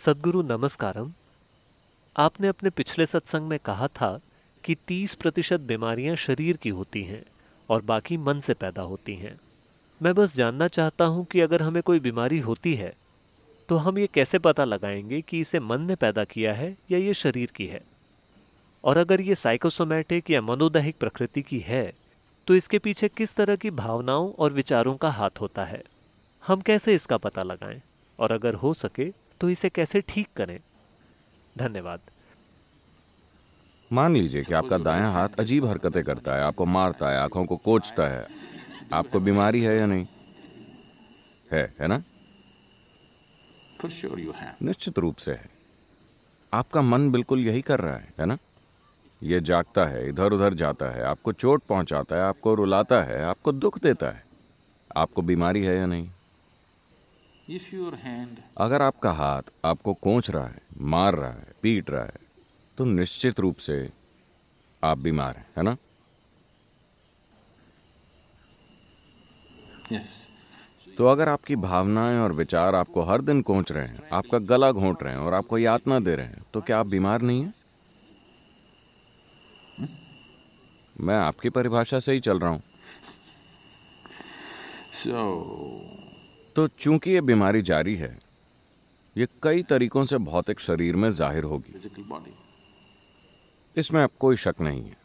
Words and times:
सदगुरु 0.00 0.42
नमस्कारम। 0.42 1.12
आपने 2.16 2.48
अपने 2.48 2.70
पिछले 2.70 3.06
सत्संग 3.06 3.48
में 3.48 3.58
कहा 3.58 3.86
था 3.86 4.08
कि 4.64 4.74
30 4.88 5.14
प्रतिशत 5.14 5.60
बीमारियाँ 5.60 6.14
शरीर 6.16 6.56
की 6.56 6.68
होती 6.68 7.02
हैं 7.02 7.22
और 7.68 7.82
बाकी 7.82 8.16
मन 8.16 8.40
से 8.40 8.54
पैदा 8.54 8.82
होती 8.82 9.14
हैं। 9.14 9.34
मैं 10.02 10.14
बस 10.14 10.36
जानना 10.36 10.68
चाहता 10.68 11.04
हूँ 11.04 11.24
कि 11.24 11.40
अगर 11.40 11.62
हमें 11.62 11.82
कोई 11.82 12.00
बीमारी 12.00 12.38
होती 12.38 12.74
है 12.74 12.92
तो 13.68 13.76
हम 13.76 13.98
ये 13.98 14.06
कैसे 14.06 14.38
पता 14.38 14.64
लगाएँगे 14.64 15.20
कि 15.20 15.40
इसे 15.40 15.60
मन 15.60 15.82
ने 15.82 15.94
पैदा 15.94 16.24
किया 16.24 16.54
है 16.54 16.76
या 16.90 16.98
ये 16.98 17.14
शरीर 17.14 17.50
की 17.56 17.66
है? 17.66 17.82
और 18.84 18.96
अगर 18.96 19.20
ये 19.20 19.34
साइकोसोमैटिक 19.34 20.30
या 20.30 20.40
मनोदैहिक 20.40 20.98
प्रकृति 20.98 21.42
की 21.42 21.58
है 21.58 21.92
तो 22.46 22.54
इसके 22.54 22.78
पीछे 22.78 23.08
किस 23.08 23.34
तरह 23.34 23.56
की 23.56 23.70
भावनाओं 23.70 24.32
और 24.32 24.52
विचारों 24.52 24.96
का 24.96 25.10
हाथ 25.10 25.40
होता 25.40 25.64
है? 25.64 25.82
हम 26.46 26.60
कैसे 26.60 26.94
इसका 26.94 27.16
पता 27.16 27.42
लगाएँ? 27.42 27.82
और 28.18 28.32
अगर 28.32 28.54
हो 28.54 28.74
सके 28.74 29.29
तो 29.40 29.50
इसे 29.50 29.68
कैसे 29.68 30.00
ठीक 30.00 30.28
करें? 30.36 30.58
धन्यवाद। 31.58 32.00
मान 33.92 34.16
लीजिए 34.16 34.44
कि 34.44 34.54
आपका 34.54 34.78
दायां 34.78 35.12
हाथ 35.12 35.28
अजीब 35.38 35.66
हरकतें 35.66 36.04
करता 36.04 36.34
है 36.34 36.42
आपको 36.42 36.66
मारता 36.66 37.10
है 37.10 37.18
आँखों 37.18 37.44
को 37.44 37.56
कोचता 37.56 38.08
है। 38.08 38.26
आपको 38.92 39.20
बीमारी 39.20 39.62
है 39.62 39.78
या 39.78 39.86
नहीं? 39.86 40.06
है 41.52 41.74
है 41.80 41.86
ना? 41.86 42.02
For 43.80 43.90
sure 43.90 44.34
निश्चित 44.62 44.98
रूप 44.98 45.16
से 45.16 45.32
है। 45.32 45.48
आपका 46.54 46.82
मन 46.82 47.10
बिल्कुल 47.10 47.38
यही 47.38 47.62
कर 47.62 47.80
रहा 47.80 47.96
है 47.96 48.12
है 48.20 48.26
ना? 48.26 48.38
ये 49.22 49.40
जागता 49.40 49.84
है 49.84 50.08
इधर 50.08 50.32
उधर 50.32 50.54
जाता 50.54 50.86
है 50.86 51.02
आपको 51.02 51.32
चोट 51.32 51.62
पहुंचाता 51.62 52.16
है 52.16 52.22
आपको 52.22 52.54
रुलाता 52.54 53.02
है 53.02 53.24
आपको 53.24 53.52
दुख 53.52 53.78
देता 53.78 54.10
है। 54.10 54.22
आपको 54.96 55.22
बीमारी 55.22 55.64
है 55.64 55.76
या 55.76 55.86
नहीं? 55.86 56.10
अगर 58.58 58.82
आपका 58.82 59.12
हाथ 59.12 59.42
आपको 59.64 59.94
कोच 59.94 60.30
रहा 60.30 60.46
है 60.46 60.62
मार 60.80 61.14
रहा 61.14 61.30
है 61.30 61.52
पीट 61.62 61.90
रहा 61.90 62.04
है 62.04 62.18
तो 62.78 62.84
निश्चित 62.84 63.40
रूप 63.40 63.56
से 63.56 63.92
आप 64.84 64.98
बीमार 64.98 65.36
हैं 65.36 65.46
है 65.56 65.62
ना? 65.62 65.76
Yes. 69.92 70.06
तो 70.98 71.06
अगर 71.06 71.28
आपकी 71.28 71.56
भावनाएँ 71.56 72.18
और 72.18 72.32
विचार 72.32 72.74
आपको 72.74 73.02
हर 73.02 73.20
दिन 73.20 73.42
कोच 73.42 73.72
रहे 73.72 73.86
हैं 73.86 74.08
आपका 74.12 74.38
गला 74.38 74.72
घोंट 74.72 75.02
रहे 75.02 75.12
हैं 75.12 75.20
और 75.20 75.34
आपको 75.34 75.58
यातना 75.58 75.98
दे 75.98 76.14
रहे 76.16 76.26
हैं 76.26 76.42
तो 76.54 76.60
क्या 76.60 76.78
आप 76.78 76.86
बीमार 76.86 77.22
नहीं 77.22 77.42
हैं? 77.42 77.54
मैं 81.00 81.16
आपकी 81.16 81.48
परिभाषा 81.48 82.00
से 82.00 82.12
ही 82.12 82.20
चल 82.20 82.38
रहा 82.38 82.50
हूँ। 82.50 82.62
So 85.02 86.09
तो 86.56 86.66
चूँकि 86.70 87.10
ये 87.10 87.20
बीमारी 87.20 87.62
जारी 87.62 87.94
है 87.96 88.16
ये 89.16 89.26
कई 89.42 89.62
तरीकों 89.62 90.04
से 90.04 90.18
भौतिक 90.20 90.60
शरीर 90.60 90.96
में 90.96 91.10
ज़ाहिर 91.12 91.44
होगी. 91.44 91.74
इसमें 93.76 94.02
अब 94.02 94.10
कोई 94.20 94.36
शक 94.36 94.60
नहीं 94.60 94.82
है। 94.82 94.96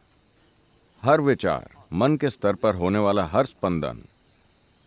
हर 1.03 1.21
विचार 1.21 1.69
मन 1.93 2.17
के 2.17 2.29
स्तर 2.29 2.55
पर 2.55 2.75
होने 2.75 2.99
वाला 2.99 3.25
हर 3.25 3.45
स्पंदन 3.45 4.01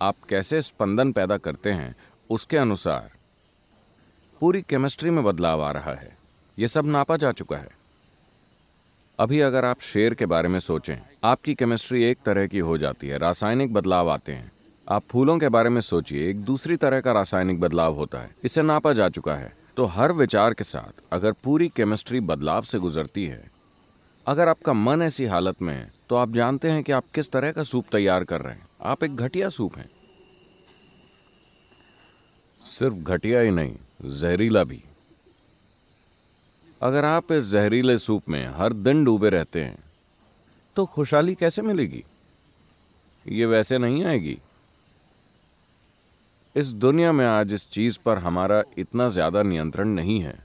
आप 0.01 0.17
कैसे 0.29 0.61
स्पंदन 0.63 1.13
पैदा 1.13 1.37
करते 1.39 1.71
हैं 1.73 1.95
उसके 2.31 2.57
अनुसार 2.57 3.11
पूरी 4.41 4.63
केमिस्ट्री 4.63 5.11
में 5.11 5.23
बदलाव 5.25 5.63
आ 5.63 5.71
रहा 5.73 5.95
है। 5.95 6.17
ये 6.59 6.69
सब 6.69 6.87
नापा 6.87 7.17
जा 7.17 7.33
चुका 7.33 7.57
है। 7.57 7.71
अभी 9.19 9.41
अगर 9.41 9.65
आप 9.65 9.81
शेर 9.83 10.15
के 10.15 10.27
बारे 10.27 10.49
में 10.49 10.59
सोचें 10.61 10.97
आपकी 11.25 11.55
केमिस्ट्री 11.55 12.03
एक 12.05 12.19
तरह 12.27 12.47
की 12.47 12.59
हो 12.61 12.79
जाती 12.79 13.09
है 13.09 13.19
रासायनिक 13.19 13.73
बदलाव 13.73 14.11
आते 14.11 14.33
हैं। 14.33 14.51
आप 14.89 15.03
फूलों 15.03 15.39
के 15.39 15.49
बारे 15.49 15.71
में 15.71 15.81
सोचिए, 15.81 16.29
एक 16.31 16.41
दूसरी 16.41 16.77
तरह 16.77 17.01
का 17.01 17.13
रासायनिक 17.13 17.61
बदलाव 17.61 17.95
होता 17.95 18.19
है। 18.19 18.31
इसे 18.45 18.63
नापा 18.63 18.93
जा 18.93 19.09
चुका 19.09 19.35
है। 19.35 19.53
तो 19.77 19.85
हर 19.85 20.13
विचार 20.13 20.55
के 20.55 20.65
साथ, 20.65 21.03
अगर 21.13 21.33
पूरी 21.33 21.69
केमिस्ट्री 21.69 22.21
बदलाव 22.21 22.63
से 22.63 22.79
गुजरती 22.79 23.25
है, 23.25 23.51
अगर 24.27 24.49
आपका 24.49 24.73
मन 24.73 25.03
ऐसी 25.03 25.25
हालत 25.25 25.63
में 25.63 25.75
है 25.75 25.93
तो 26.09 26.17
आप 26.17 26.31
जानते 26.31 26.71
हैं 26.71 26.83
कि 26.83 26.93
आप 26.93 27.05
किस 27.15 27.31
तरह 27.31 27.53
का 27.53 27.63
सूप 27.63 27.87
तैयार 27.93 28.25
कर 28.25 28.41
रहे 28.41 28.55
हैं। 28.55 28.67
आप 28.83 29.05
एक 29.05 29.17
घटिया 29.17 29.49
सूप 29.49 29.77
हैं। 29.77 29.89
सिर्फ़ 32.65 32.95
घटिया 32.95 33.41
ही 33.41 33.51
नहीं, 33.51 33.77
जहरीला 34.21 34.65
भी। 34.65 34.83
अगर 36.83 37.05
आप 37.05 37.33
इस 37.33 37.45
जहरीले 37.45 37.99
सूप 37.99 38.29
में 38.29 38.47
हर 38.49 38.73
दिन 38.73 39.05
डूबे 39.05 39.29
रहते 39.29 39.65
हैं 39.65 39.79
तो 40.77 40.87
खुशहाली 40.87 41.35
कैसे 41.35 41.63
मिलेगी? 41.63 42.05
ये 43.29 43.47
वैसे 43.47 43.79
नहीं 43.79 44.05
आएगी। 44.05 44.39
इस 46.59 46.69
दुनिया 46.73 47.13
में 47.13 47.27
आज 47.27 47.53
इस 47.53 47.71
चीज़ 47.71 47.99
पर 48.05 48.19
हमारा 48.19 48.63
इतना 48.79 49.09
ज़्यादा 49.09 49.43
नियंत्रण 49.43 49.89
नहीं 49.89 50.21
है 50.21 50.39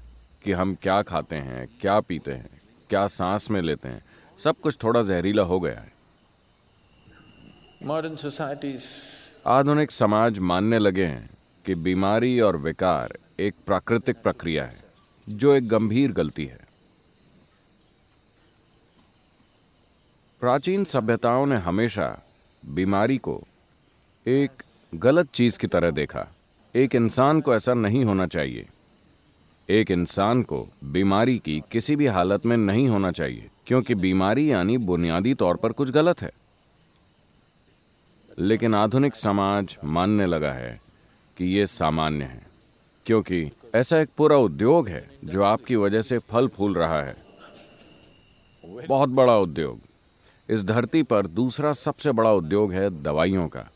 कि 0.43 0.51
हम 0.51 0.75
क्या 0.75 1.01
खाते 1.01 1.35
हैं 1.35 1.67
क्या 1.81 1.99
पीते 1.99 2.31
हैं 2.31 2.61
क्या 2.89 3.07
सांस 3.07 3.49
में 3.51 3.61
लेते 3.61 3.87
हैं। 3.87 4.05
सब 4.43 4.55
कुछ 4.55 4.77
थोड़ा 4.83 5.01
जहरीला 5.03 5.43
हो 5.43 5.59
गया 5.59 5.79
है। 5.79 5.91
Modern 7.85 8.17
societies 8.25 8.83
आधुनिक 9.47 9.91
समाज 9.91 10.39
मानने 10.39 10.79
लगे 10.79 11.05
हैं 11.05 11.29
कि 11.65 11.75
बीमारी 11.75 12.39
और 12.39 12.57
विकार 12.57 13.17
एक 13.39 13.55
प्राकृतिक 13.65 14.15
प्रक्रिया 14.15 14.65
है 14.65 14.83
जो 15.29 15.55
एक 15.55 15.67
गंभीर 15.67 16.11
गलती 16.11 16.45
है। 16.45 16.59
प्राचीन 20.39 20.83
सभ्यताओं 20.83 21.45
ने 21.45 21.55
हमेशा 21.55 22.21
बीमारी 22.65 23.17
को 23.17 23.43
एक 24.27 24.63
गलत 24.93 25.29
चीज़ 25.31 25.57
की 25.59 25.67
तरह 25.67 25.91
देखा। 25.91 26.27
एक 26.75 26.95
इंसान 26.95 27.41
को 27.41 27.55
ऐसा 27.55 27.73
नहीं 27.73 28.05
होना 28.05 28.25
चाहिए। 28.27 28.65
एक 29.69 29.91
इंसान 29.91 30.43
को 30.43 30.67
बीमारी 30.83 31.37
की 31.39 31.61
किसी 31.71 31.95
भी 31.95 32.07
हालत 32.07 32.45
में 32.45 32.57
नहीं 32.57 32.87
होना 32.87 33.11
चाहिए, 33.11 33.49
क्योंकि 33.67 33.95
बीमारी 33.95 34.51
यानी 34.51 34.77
बुनियादी 34.77 35.33
तौर 35.33 35.55
पर 35.55 35.71
कुछ 35.71 35.89
गलत 35.89 36.21
है। 36.21 36.31
लेकिन 38.39 38.75
आधुनिक 38.75 39.15
समाज 39.15 39.75
मानने 39.83 40.25
लगा 40.25 40.51
है 40.51 40.79
कि 41.37 41.45
ये 41.45 41.67
सामान्य 41.67 42.25
है, 42.25 42.41
क्योंकि 43.05 43.51
ऐसा 43.75 43.99
एक 43.99 44.09
पूरा 44.17 44.37
उद्योग 44.37 44.87
है 44.87 45.09
जो 45.25 45.43
आपकी 45.43 45.75
वजह 45.75 46.01
से 46.01 46.17
फल 46.19 46.47
फूल 46.47 46.73
रहा 46.73 47.01
है। 47.03 47.15
बहुत 48.87 49.09
बड़ा 49.09 49.37
उद्योग। 49.37 49.79
इस 50.49 50.63
धरती 50.63 51.03
पर 51.03 51.27
दूसरा 51.27 51.73
सबसे 51.73 52.11
बड़ा 52.11 52.31
उद्योग 52.31 52.73
है 52.73 53.03
दवाइयों 53.03 53.47
का। 53.47 53.69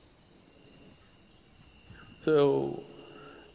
So 2.30 2.70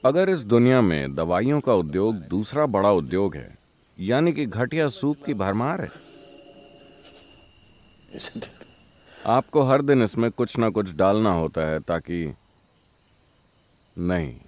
अगर 0.05 0.29
इस 0.29 0.41
दुनिया 0.41 0.81
में 0.81 1.15
दवाइयों 1.15 1.61
का 1.61 1.75
उद्योग 1.75 2.17
दूसरा 2.17 2.67
बड़ा 2.67 2.91
उद्योग 2.91 3.37
है 3.37 3.59
यानी 4.01 4.33
कि 4.33 4.47
घटिया 4.47 4.89
सूप 4.89 5.17
की 5.27 5.35
भरमार 5.35 5.81
है? 5.81 5.89
आपको 9.27 9.63
हर 9.63 9.83
दिन 9.83 10.03
इसमें 10.03 10.31
कुछ 10.31 10.59
ना 10.59 10.71
कुछ 10.71 10.93
डालना 10.93 11.33
होता 11.33 11.61
है 11.61 11.79
ताकि 11.81 12.35
नहीं 13.99 14.41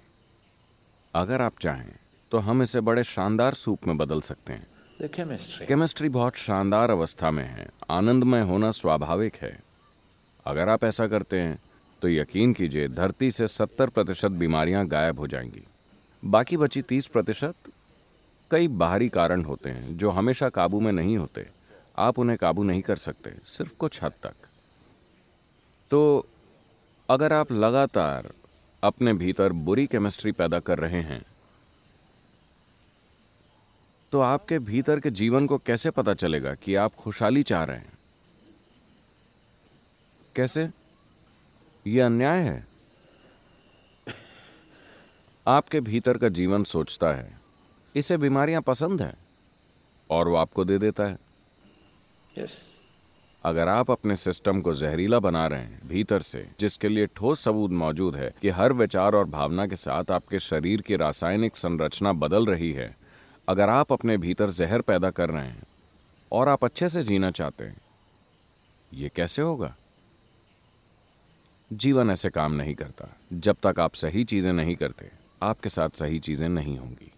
अगर 1.15 1.41
आप 1.41 1.53
चाहें 1.61 1.95
तो 2.31 2.37
हम 2.37 2.63
इसे 2.63 2.79
बड़े 2.79 3.03
शानदार 3.03 3.53
सूप 3.53 3.79
में 3.87 3.97
बदल 3.97 4.21
सकते 4.21 4.53
हैं। 4.53 4.67
Chemistry. 5.07 5.67
केमिस्ट्री 5.67 6.09
बहुत 6.09 6.35
शानदार 6.35 6.89
अवस्था 6.89 7.31
में 7.31 7.45
है 7.45 7.69
आनंदमय 7.91 8.41
होना 8.41 8.71
स्वाभाविक 8.71 9.35
है। 9.35 9.59
अगर 10.45 10.69
आप 10.69 10.83
ऐसा 10.83 11.07
करते 11.07 11.39
हैं 11.39 11.59
तो 12.05 12.09
यकीन 12.09 12.53
कीजिए, 12.53 12.87
धरती 12.87 13.31
से 13.31 13.47
सत्तर 13.47 13.89
प्रतिशत 13.89 14.31
बीमारियाँ 14.31 14.85
गायब 14.87 15.19
हो 15.19 15.27
जाएँगी। 15.27 15.63
बाकी 16.25 16.57
बची 16.57 16.81
तीस 16.81 17.07
प्रतिशत 17.07 17.55
कई 18.51 18.67
बाहरी 18.67 19.09
कारण 19.09 19.43
होते 19.43 19.69
हैं, 19.69 19.97
जो 19.97 20.09
हमेशा 20.09 20.49
काबू 20.49 20.79
में 20.79 20.91
नहीं 20.91 21.17
होते। 21.17 21.47
आप 21.97 22.19
उन्हें 22.19 22.37
काबू 22.37 22.63
नहीं 22.63 22.81
कर 22.81 22.95
सकते, 22.95 23.31
सिर्फ़ 23.45 23.73
कुछ 23.73 24.03
हद 24.03 24.11
तक। 24.23 24.35
तो 25.91 26.27
अगर 27.09 27.33
आप 27.33 27.51
लगातार 27.51 28.29
अपने 28.83 29.13
भीतर 29.13 29.51
बुरी 29.51 29.87
केमिस्ट्री 29.87 30.31
पैदा 30.31 30.59
कर 30.59 30.77
रहे 30.77 31.01
हैं 31.01 31.25
तो 34.11 34.21
आपके 34.21 34.59
भीतर 34.59 34.99
के 34.99 35.09
जीवन 35.09 35.47
को 35.47 35.57
कैसे 35.57 35.89
पता 35.89 36.13
चलेगा 36.13 36.53
कि 36.53 36.75
आप 36.75 36.93
खुशहाली 36.93 37.43
चाह 37.43 37.63
रहे 37.63 37.77
हैं? 37.77 37.93
कैसे? 40.35 40.84
यह 41.87 42.05
अन्याय 42.05 42.39
है। 42.39 42.67
आपके 45.47 45.79
भीतर 45.79 46.17
का 46.17 46.29
जीवन 46.29 46.63
सोचता 46.63 47.13
है। 47.13 47.39
इसे 47.95 48.17
बीमारियाँ 48.17 48.61
पसंद 48.61 49.01
है 49.01 49.13
और 50.09 50.27
वो 50.27 50.35
आपको 50.35 50.65
दे 50.65 50.77
देता 50.77 51.03
है। 51.03 51.17
Yes. 52.39 52.51
अगर 53.43 53.67
आप 53.67 53.91
अपने 53.91 54.15
सिस्टम 54.15 54.61
को 54.61 54.73
जहरीला 54.73 55.19
बना 55.19 55.47
रहे 55.47 55.61
हैं 55.61 55.87
भीतर 55.87 56.21
से 56.21 56.51
जिसके 56.59 56.89
लिए 56.89 57.05
ठोस 57.05 57.43
सबूत 57.43 57.71
मौजूद 57.71 58.15
है 58.15 58.33
कि 58.41 58.49
हर 58.49 58.73
विचार 58.73 59.15
और 59.15 59.25
भावना 59.25 59.67
के 59.67 59.75
साथ 59.75 60.11
आपके 60.11 60.39
शरीर 60.39 60.81
की 60.81 60.95
रासायनिक 60.95 61.57
संरचना 61.57 62.13
बदल 62.13 62.45
रही 62.45 62.71
है 62.71 62.95
अगर 63.49 63.69
आप 63.69 63.93
अपने 63.93 64.17
भीतर 64.17 64.49
जहर 64.49 64.81
पैदा 64.81 65.11
कर 65.11 65.29
रहे 65.29 65.47
हैं 65.47 65.63
और 66.31 66.49
आप 66.49 66.65
अच्छे 66.65 66.89
से 66.89 67.03
जीना 67.03 67.31
चाहते 67.31 67.63
हैं 67.63 67.81
ये 68.93 69.09
कैसे 69.15 69.41
होगा? 69.41 69.75
जीवन 71.73 72.09
ऐसे 72.09 72.29
काम 72.29 72.51
नहीं 72.51 72.75
करता। 72.75 73.17
जब 73.33 73.55
तक 73.63 73.79
आप 73.79 73.93
सही 73.93 74.23
चीज़ें 74.23 74.53
नहीं 74.53 74.75
करते, 74.75 75.09
आपके 75.43 75.69
साथ 75.69 75.89
सही 75.89 76.19
चीज़ें 76.19 76.49
नहीं 76.49 76.77
होंगी। 76.77 77.11